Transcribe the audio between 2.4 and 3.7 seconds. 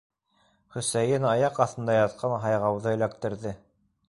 һайғауҙы эләктерҙе.